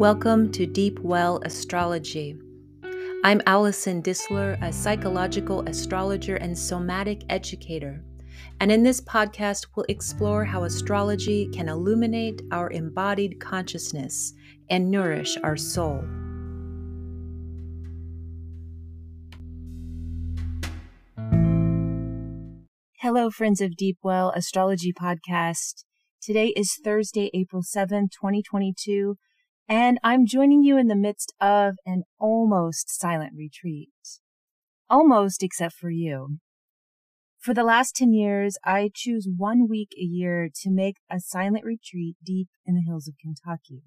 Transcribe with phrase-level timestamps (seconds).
[0.00, 2.34] Welcome to Deep Well Astrology.
[3.22, 8.02] I'm Allison Disler, a psychological astrologer and somatic educator.
[8.60, 14.32] And in this podcast, we'll explore how astrology can illuminate our embodied consciousness
[14.70, 16.02] and nourish our soul.
[23.00, 25.84] Hello, friends of Deep Well Astrology Podcast.
[26.22, 29.18] Today is Thursday, April 7th, 2022,
[29.70, 33.90] and I'm joining you in the midst of an almost silent retreat.
[34.90, 36.38] Almost, except for you.
[37.38, 41.64] For the last 10 years, I choose one week a year to make a silent
[41.64, 43.84] retreat deep in the hills of Kentucky.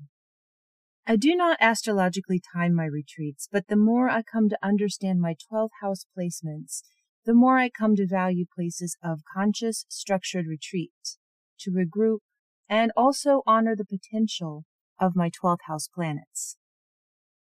[1.05, 5.35] I do not astrologically time my retreats, but the more I come to understand my
[5.51, 6.83] 12th house placements,
[7.25, 11.17] the more I come to value places of conscious, structured retreat,
[11.59, 12.19] to regroup,
[12.69, 14.63] and also honor the potential
[14.99, 16.57] of my 12th house planets.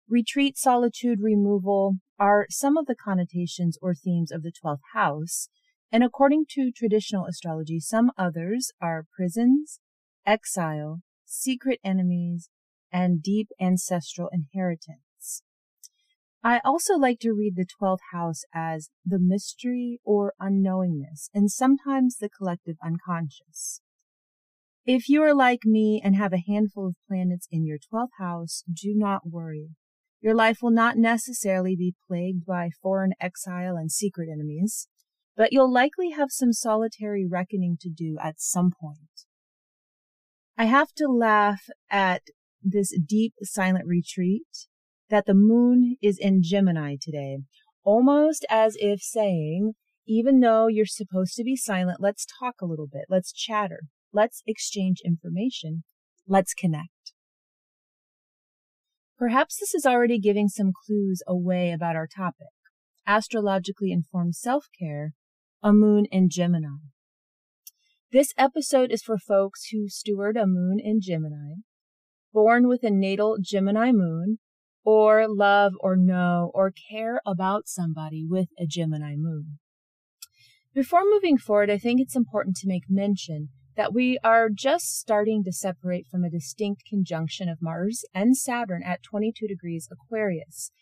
[0.09, 5.49] Retreat, solitude, removal are some of the connotations or themes of the 12th house,
[5.93, 9.81] and according to traditional astrology, some others are prisons,
[10.27, 12.49] exile, secret enemies,
[12.91, 15.43] and deep ancestral inheritance.
[16.43, 22.17] I also like to read the 12th house as the mystery or unknowingness, and sometimes
[22.17, 23.83] the collective unconscious.
[24.91, 28.65] If you are like me and have a handful of planets in your 12th house,
[28.73, 29.69] do not worry.
[30.23, 34.89] Your life will not necessarily be plagued by foreign exile and secret enemies,
[35.37, 39.27] but you'll likely have some solitary reckoning to do at some point.
[40.57, 42.23] I have to laugh at
[42.63, 44.69] this deep silent retreat
[45.11, 47.41] that the moon is in Gemini today,
[47.85, 49.75] almost as if saying,
[50.07, 53.05] even though you're supposed to be silent, let's talk a little bit.
[53.11, 53.81] Let's chatter.
[54.19, 55.85] Let's exchange information.
[56.27, 57.13] Let's connect.
[59.17, 62.49] Perhaps this is already giving some clues away about our topic.
[63.07, 65.13] Astrologically informed self-care,
[65.63, 66.79] a moon in Gemini.
[68.11, 71.61] This episode is for folks who steward a moon in Gemini,
[72.33, 74.41] born with a natal Gemini moon,
[74.85, 79.61] or love or know or care about somebody with a Gemini moon.
[80.75, 85.45] Before moving forward, I think it's important to make mention that we are just starting
[85.45, 90.73] to separate from a distinct conjunction of Mars and Saturn at 22 degrees Aquarius.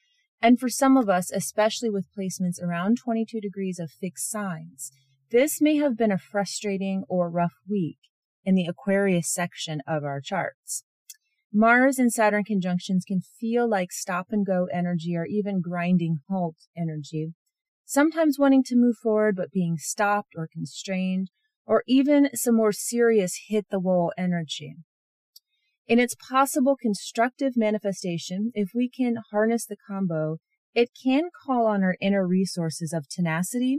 [0.41, 4.93] And for some of us, especially with placements around 22 degrees of fixed signs,
[5.31, 7.99] this may have been a frustrating or rough week
[8.45, 10.83] in the Aquarius section of our charts.
[11.53, 16.57] Mars and Saturn conjunctions can feel like stop and go energy or even grinding halt
[16.75, 17.35] energy,
[17.85, 21.29] sometimes wanting to move forward but being stopped or constrained,
[21.67, 24.77] or even some more serious hit the wall energy.
[25.89, 30.39] In its possible constructive manifestation, if we can harness the combo,
[30.75, 33.79] it can call on our inner resources of tenacity,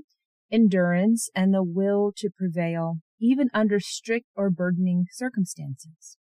[0.51, 6.17] endurance, and the will to prevail, even under strict or burdening circumstances.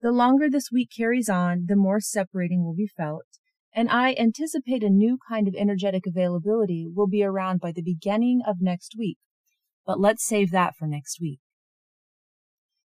[0.00, 3.26] The longer this week carries on, the more separating will be felt,
[3.74, 8.40] and I anticipate a new kind of energetic availability will be around by the beginning
[8.46, 9.18] of next week.
[9.86, 11.40] But let's save that for next week.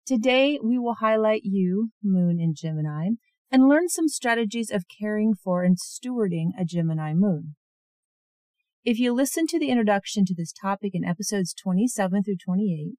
[0.07, 3.11] Today, we will highlight you, Moon in Gemini,
[3.51, 7.57] and learn some strategies of caring for and stewarding a Gemini moon.
[8.85, 12.95] If you listen to the introduction to this topic in episodes 27 through 28,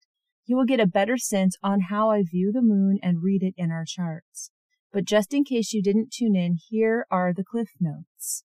[0.46, 3.56] you will get a better sense on how I view the moon and read it
[3.58, 4.52] in our charts.
[4.94, 8.44] But just in case you didn't tune in, here are the cliff notes.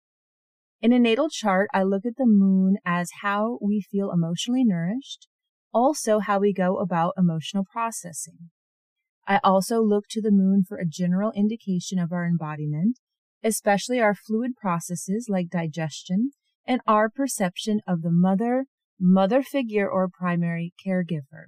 [0.80, 5.26] In a natal chart, I look at the moon as how we feel emotionally nourished,
[5.74, 8.50] also how we go about emotional processing.
[9.26, 13.00] I also look to the moon for a general indication of our embodiment,
[13.42, 16.30] especially our fluid processes like digestion
[16.64, 18.66] and our perception of the mother,
[19.00, 21.46] mother figure, or primary caregiver.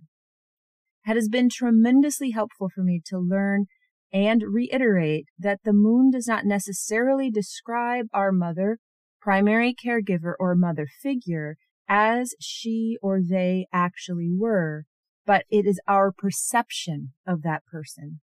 [1.06, 3.66] It has been tremendously helpful for me to learn
[4.12, 8.78] and reiterate that the moon does not necessarily describe our mother,
[9.20, 11.56] primary caregiver, or mother figure
[11.88, 14.84] as she or they actually were,
[15.26, 18.20] but it is our perception of that person.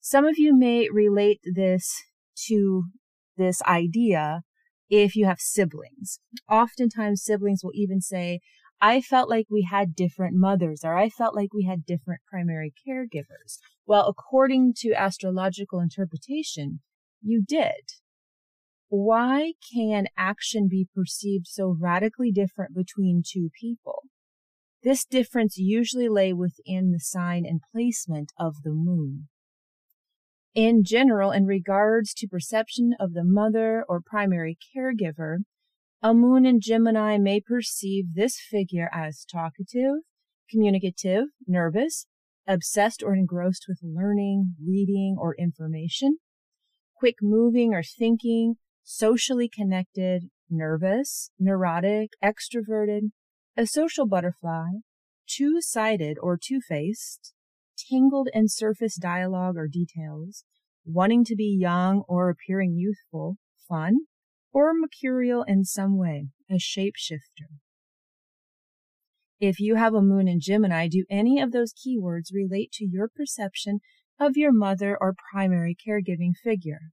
[0.00, 2.02] Some of you may relate this
[2.48, 2.84] to
[3.36, 4.42] this idea
[4.90, 6.18] if you have siblings.
[6.50, 8.40] Oftentimes siblings will even say,
[8.80, 12.74] I felt like we had different mothers or I felt like we had different primary
[12.86, 13.58] caregivers.
[13.86, 16.80] Well, according to astrological interpretation,
[17.22, 17.94] you did.
[18.88, 24.04] Why can action be perceived so radically different between two people?
[24.82, 29.28] This difference usually lay within the sign and placement of the moon.
[30.54, 35.38] In general, in regards to perception of the mother or primary caregiver,
[36.02, 40.02] a moon in Gemini may perceive this figure as talkative,
[40.50, 42.06] communicative, nervous,
[42.46, 46.18] obsessed or engrossed with learning, reading, or information,
[46.94, 53.10] quick moving or thinking, socially connected, nervous, neurotic, extroverted,
[53.56, 54.66] a social butterfly,
[55.26, 57.32] two sided or two faced,
[57.90, 60.44] tangled in surface dialogue or details,
[60.84, 63.36] wanting to be young or appearing youthful,
[63.68, 64.00] fun,
[64.52, 67.48] or mercurial in some way, a shapeshifter.
[69.40, 73.08] If you have a moon in Gemini, do any of those keywords relate to your
[73.08, 73.80] perception
[74.20, 76.92] of your mother or primary caregiving figure?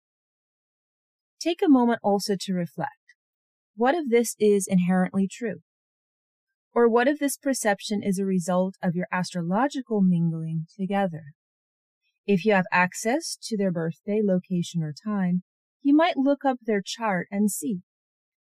[1.42, 2.92] Take a moment also to reflect.
[3.76, 5.62] What if this is inherently true?
[6.74, 11.34] Or what if this perception is a result of your astrological mingling together?
[12.28, 15.42] If you have access to their birthday, location, or time,
[15.82, 17.80] you might look up their chart and see.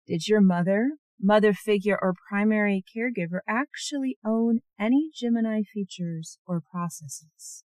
[0.06, 7.64] Did your mother, mother figure, or primary caregiver actually own any Gemini features or processes?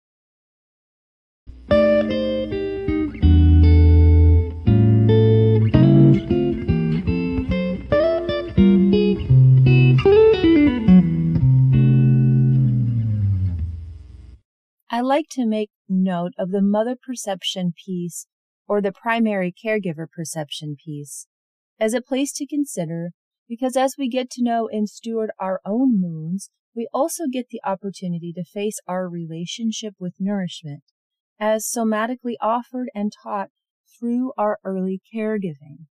[15.15, 18.27] Like to make note of the mother perception piece
[18.67, 21.25] or the primary caregiver perception piece
[21.79, 23.11] as a place to consider
[23.47, 27.61] because as we get to know and steward our own moons, we also get the
[27.63, 30.83] opportunity to face our relationship with nourishment
[31.39, 33.47] as somatically offered and taught
[33.97, 35.85] through our early caregiving.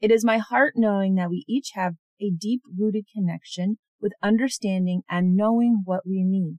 [0.00, 5.02] It is my heart knowing that we each have a deep rooted connection with understanding
[5.08, 6.58] and knowing what we need.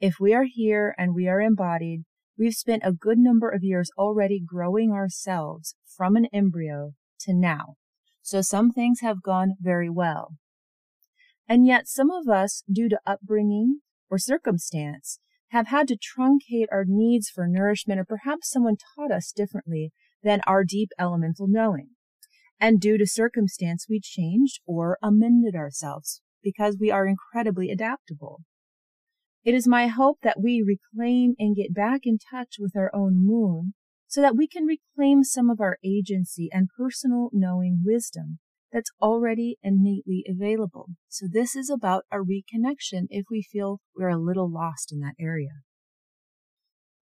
[0.00, 2.04] If we are here and we are embodied,
[2.38, 7.74] we've spent a good number of years already growing ourselves from an embryo to now.
[8.22, 10.36] So some things have gone very well.
[11.46, 16.86] And yet some of us, due to upbringing or circumstance, have had to truncate our
[16.86, 19.92] needs for nourishment or perhaps someone taught us differently
[20.22, 21.90] than our deep elemental knowing.
[22.58, 28.40] And due to circumstance, we changed or amended ourselves because we are incredibly adaptable.
[29.42, 33.24] It is my hope that we reclaim and get back in touch with our own
[33.26, 33.72] moon
[34.06, 38.38] so that we can reclaim some of our agency and personal knowing wisdom
[38.70, 40.88] that's already innately available.
[41.08, 45.14] So this is about a reconnection if we feel we're a little lost in that
[45.18, 45.62] area.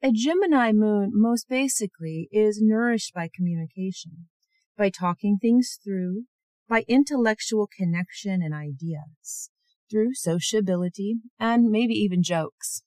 [0.01, 4.29] A Gemini moon, most basically, is nourished by communication,
[4.77, 6.27] by talking things through,
[6.69, 9.51] by intellectual connection and ideas
[9.91, 12.83] through sociability and maybe even jokes.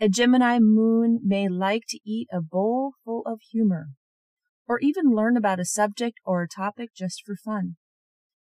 [0.00, 3.88] A Gemini moon may like to eat a bowl full of humor,
[4.66, 7.76] or even learn about a subject or a topic just for fun.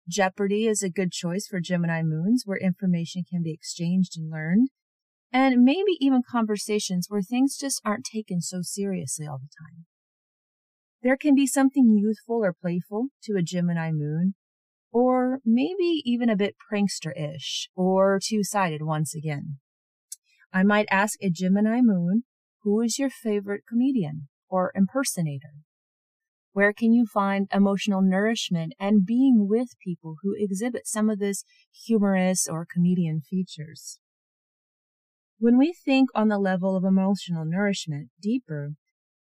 [0.09, 4.69] Jeopardy is a good choice for Gemini moons where information can be exchanged and learned,
[5.33, 9.87] and maybe even conversations where things just aren't taken so seriously all the time.
[11.03, 14.35] There can be something youthful or playful to a Gemini moon
[14.97, 19.59] or maybe even a bit prankster-ish or two-sided once again.
[20.55, 22.25] I might ask a Gemini moon,
[22.63, 25.53] who is your favorite comedian or impersonator?
[26.55, 31.45] Where can you find emotional nourishment and being with people who exhibit some of this
[31.85, 33.99] humorous or comedian features?
[35.39, 38.77] When we think on the level of emotional nourishment deeper,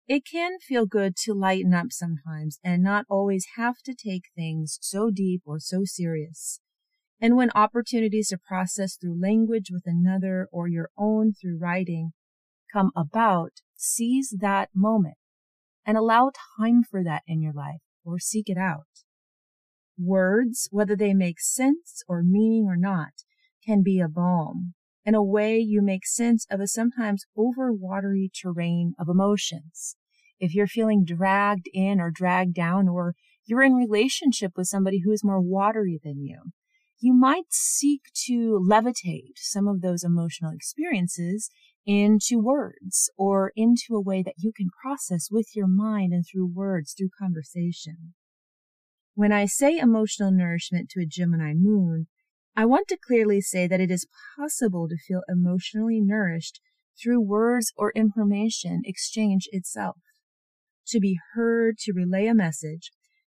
[0.09, 4.79] it can feel good to lighten up sometimes and not always have to take things
[4.81, 6.61] so deep or so serious.
[7.21, 12.13] And when opportunities to process through language with another or your own through writing
[12.73, 15.17] come about, seize that moment
[15.85, 18.87] and allow time for that in your life or seek it out.
[19.99, 23.25] Words, whether they make sense or meaning or not,
[23.65, 24.75] can be a balm
[25.07, 29.97] in a way you make sense of a sometimes over watery terrain of emotions.
[30.41, 33.15] If you're feeling dragged in or dragged down, or
[33.47, 36.51] you're in relationship with somebody who is more watery than you,
[36.99, 41.51] you might seek to levitate some of those emotional experiences
[41.87, 46.51] into words or into a way that you can process with your mind and through
[46.53, 48.15] words, through conversation.
[49.15, 52.09] When I say emotional nourishment to a Gemini moon,
[52.59, 56.59] I want to clearly say that it is possible to feel emotionally nourished
[56.99, 59.99] through words or information exchange itself.
[60.89, 62.93] To be heard to relay a message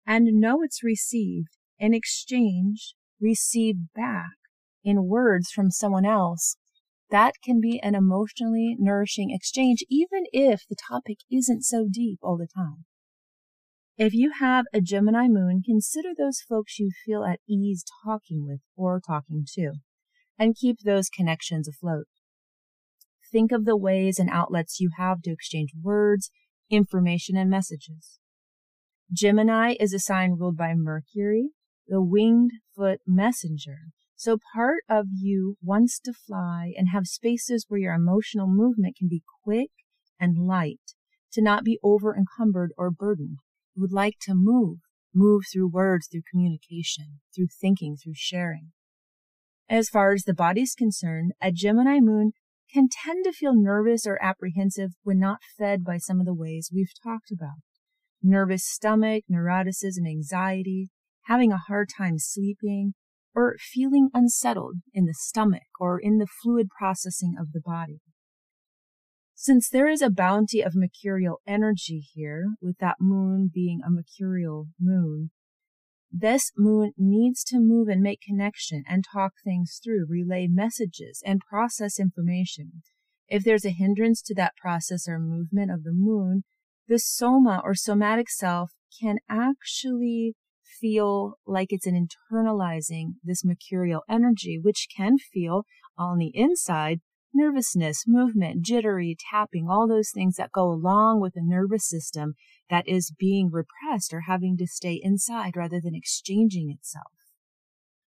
[0.06, 4.38] and know it's received in exchange, received back
[4.82, 6.56] in words from someone else.
[7.10, 12.38] that can be an emotionally nourishing exchange, even if the topic isn't so deep all
[12.38, 12.84] the time.
[14.02, 18.60] If you have a Gemini moon, consider those folks you feel at ease talking with
[18.74, 19.72] or talking to,
[20.38, 22.06] and keep those connections afloat.
[23.30, 26.30] Think of the ways and outlets you have to exchange words,
[26.70, 28.18] information, and messages.
[29.12, 31.50] Gemini is a sign ruled by Mercury,
[31.86, 33.80] the winged foot messenger.
[34.16, 39.08] So part of you wants to fly and have spaces where your emotional movement can
[39.08, 39.72] be quick
[40.18, 40.94] and light,
[41.34, 43.40] to not be over encumbered or burdened.
[43.80, 44.80] Would like to move,
[45.14, 48.72] move through words, through communication, through thinking, through sharing.
[49.70, 52.32] As far as the body is concerned, a Gemini moon
[52.70, 56.70] can tend to feel nervous or apprehensive when not fed by some of the ways
[56.70, 57.62] we've talked about
[58.22, 60.90] nervous stomach, neuroticism, anxiety,
[61.22, 62.92] having a hard time sleeping,
[63.34, 68.02] or feeling unsettled in the stomach or in the fluid processing of the body.
[69.42, 74.68] Since there is a bounty of mercurial energy here, with that moon being a mercurial
[74.78, 75.30] moon,
[76.12, 81.40] this moon needs to move and make connection and talk things through, relay messages, and
[81.40, 82.82] process information.
[83.28, 86.44] If there's a hindrance to that process or movement of the moon,
[86.86, 94.60] the soma or somatic self can actually feel like it's an internalizing this mercurial energy,
[94.62, 95.64] which can feel
[95.96, 97.00] on the inside
[97.34, 102.34] nervousness, movement, jittery, tapping, all those things that go along with a nervous system
[102.68, 107.12] that is being repressed or having to stay inside rather than exchanging itself.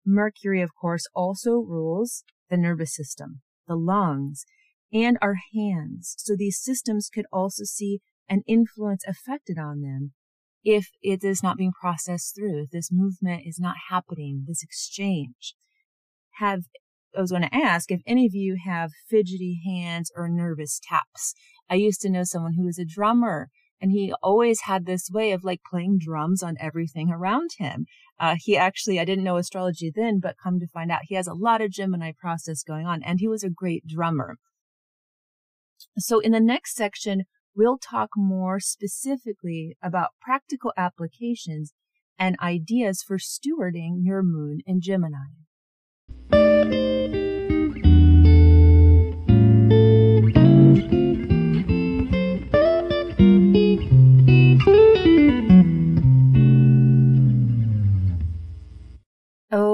[0.06, 4.46] Mercury, of course, also rules the nervous system, the lungs,
[4.92, 6.16] and our hands.
[6.18, 10.14] So these systems could also see an influence affected on them
[10.64, 15.56] if it is not being processed through, if this movement is not happening, this exchange.
[16.40, 16.64] Have
[17.16, 21.34] I was going to ask if any of you have fidgety hands or nervous taps.
[21.70, 25.32] I used to know someone who was a drummer and he always had this way
[25.32, 27.86] of like playing drums on everything around him.
[28.20, 31.28] Uh, he actually, I didn't know astrology then, but come to find out he has
[31.28, 34.38] a lot of Gemini process going on and he was a great drummer.
[35.98, 37.24] So in the next section,
[37.56, 41.74] we'll talk more specifically about practical applications
[42.18, 45.26] and ideas for stewarding your moon in Gemini.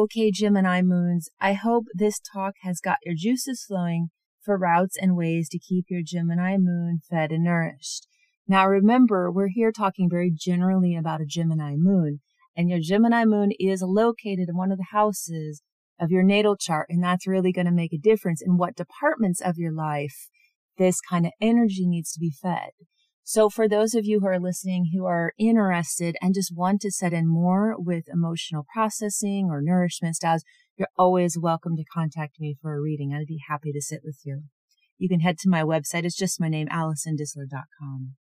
[0.10, 4.10] Okay, Gemini moons, I hope this talk has got your juices flowing
[4.42, 8.08] for routes and ways to keep your Gemini moon fed and nourished.
[8.48, 12.22] Now remember, we're here talking very generally about a Gemini moon,
[12.58, 15.62] and your Gemini moon is located in one of the houses
[16.00, 19.42] of your natal chart, and that's really going to make a difference in what departments
[19.42, 20.30] of your life
[20.78, 22.72] this kind of energy needs to be fed.
[23.24, 26.90] So for those of you who are listening who are interested and just want to
[26.90, 30.44] set in more with emotional processing or nourishment styles,
[30.78, 33.14] you're always welcome to contact me for a reading.
[33.14, 34.46] I'd be happy to sit with you.
[34.98, 36.06] You can head to my website.
[36.06, 38.16] It's just my name, AllisonDisler.com.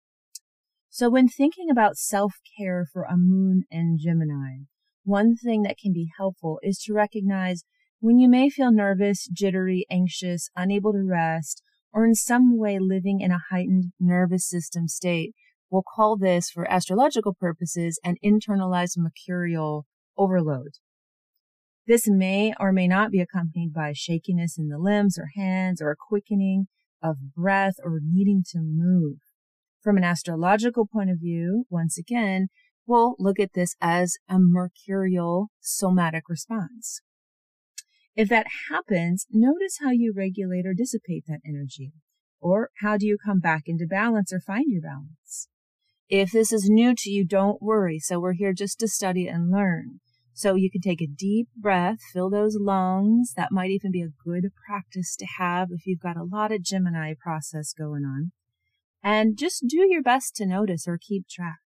[0.89, 4.63] So when thinking about self-care for a moon and Gemini,
[5.05, 7.63] one thing that can be helpful is to recognize
[7.99, 13.21] when you may feel nervous, jittery, anxious, unable to rest, or in some way living
[13.21, 15.33] in a heightened nervous system state.
[15.69, 19.85] We'll call this, for astrological purposes, an internalized mercurial
[20.17, 20.73] overload.
[21.87, 25.91] This may or may not be accompanied by shakiness in the limbs or hands or
[25.91, 26.67] a quickening
[27.01, 29.17] of breath or needing to move.
[29.81, 32.47] From an astrological point of view, once again,
[32.85, 37.01] we'll look at this as a mercurial somatic response.
[38.15, 41.91] If that happens, notice how you regulate or dissipate that energy.
[42.39, 45.49] Or how do you come back into balance or find your balance?
[46.07, 47.99] If this is new to you, don't worry.
[47.99, 49.99] So we're here just to study and learn.
[50.33, 53.33] So you can take a deep breath, fill those lungs.
[53.35, 56.61] That might even be a good practice to have if you've got a lot of
[56.61, 58.31] Gemini process going on.
[59.01, 61.59] And just do your best to notice or keep track.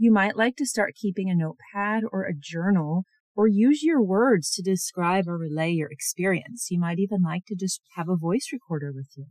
[0.00, 4.48] You might like to start keeping a notepad or a journal or use your words
[4.52, 6.68] to describe or relay your experience.
[6.70, 9.26] You might even like to just have a voice recorder with you.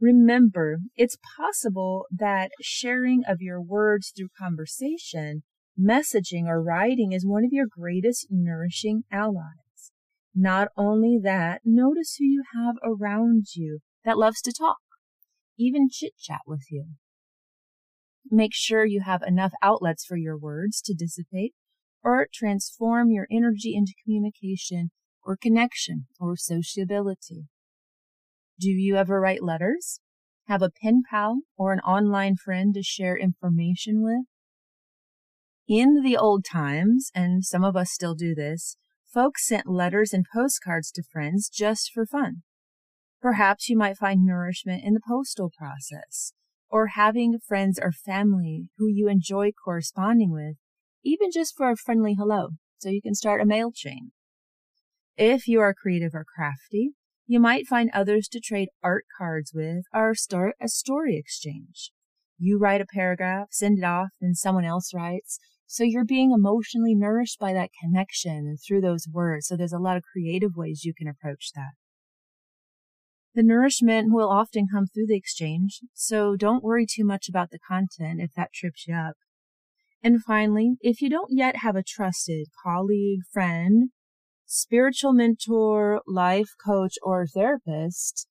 [0.00, 5.42] Remember, it's possible that sharing of your words through conversation
[5.78, 9.92] messaging or writing is one of your greatest nourishing allies.
[10.34, 14.78] Not only that, notice who you have around you that loves to talk,
[15.58, 16.86] even chit chat with you.
[18.34, 21.52] Make sure you have enough outlets for your words to dissipate
[22.02, 24.90] or transform your energy into communication
[25.22, 27.48] or connection or sociability.
[28.58, 30.00] Do you ever write letters?
[30.46, 34.24] Have a pen pal or an online friend to share information with?
[35.68, 38.78] In the old times, and some of us still do this,
[39.12, 42.44] folks sent letters and postcards to friends just for fun.
[43.20, 46.32] Perhaps you might find nourishment in the postal process,
[46.72, 50.56] or having friends or family who you enjoy corresponding with,
[51.04, 52.48] even just for a friendly hello,
[52.78, 54.10] so you can start a mail chain.
[55.18, 56.92] If you are creative or crafty,
[57.26, 61.92] you might find others to trade art cards with or start a story exchange.
[62.38, 65.38] You write a paragraph, send it off, and someone else writes.
[65.66, 69.46] So you're being emotionally nourished by that connection through those words.
[69.46, 71.72] So there's a lot of creative ways you can approach that.
[73.34, 77.58] The nourishment will often come through the exchange, so don't worry too much about the
[77.58, 79.16] content if that trips you up.
[80.02, 83.90] And finally, if you don't yet have a trusted colleague, friend,
[84.44, 88.26] spiritual mentor, life coach, or therapist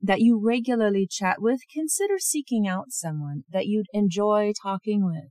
[0.00, 5.30] that you regularly chat with, consider seeking out someone that you'd enjoy talking with.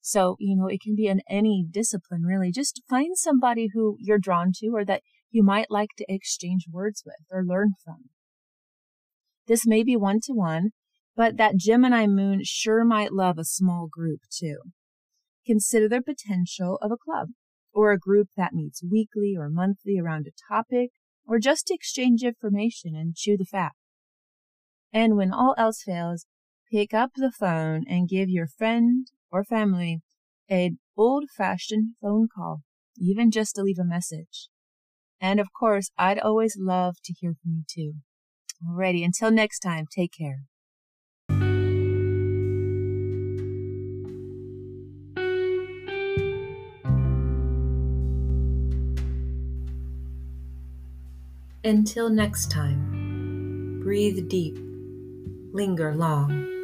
[0.00, 2.52] So, you know, it can be in any discipline really.
[2.52, 7.02] Just find somebody who you're drawn to or that you might like to exchange words
[7.04, 8.10] with or learn from.
[9.50, 10.70] This may be one to one,
[11.16, 14.58] but that Gemini moon sure might love a small group too.
[15.44, 17.30] Consider the potential of a club
[17.72, 20.90] or a group that meets weekly or monthly around a topic
[21.26, 23.72] or just to exchange information and chew the fat.
[24.92, 26.26] And when all else fails,
[26.70, 29.98] pick up the phone and give your friend or family
[30.48, 32.62] a old fashioned phone call,
[32.96, 34.48] even just to leave a message.
[35.20, 37.94] And of course, I'd always love to hear from you too.
[38.66, 40.44] Alrighty, until next time, take care.
[51.62, 54.56] Until next time, breathe deep,
[55.52, 56.59] linger long